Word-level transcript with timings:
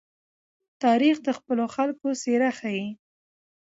تاریخ 0.83 1.15
د 1.25 1.29
خپلو 1.37 1.65
خلکو 1.75 2.07
څېره 2.21 2.49
ښيي. 2.59 2.87